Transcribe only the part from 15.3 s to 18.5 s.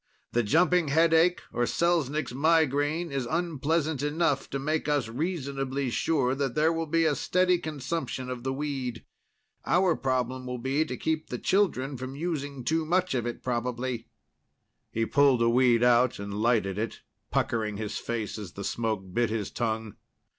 a weed out and lighted it, puckering his face